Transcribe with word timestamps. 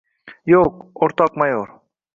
—Yo‘q, 0.53 0.81
o‘rtoq 1.09 1.41
mayor… 1.45 1.75